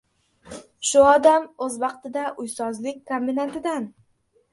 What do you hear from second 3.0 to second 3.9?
kombinatidan